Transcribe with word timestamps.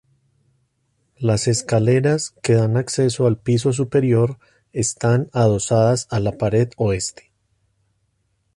Las 1.19 1.47
escaleras 1.47 2.31
que 2.41 2.53
dan 2.53 2.75
acceso 2.75 3.27
al 3.27 3.37
piso 3.37 3.71
superior 3.71 4.39
están 4.73 5.29
adosadas 5.31 6.07
a 6.09 6.19
la 6.19 6.31
pared 6.39 6.69
oeste. 6.77 7.31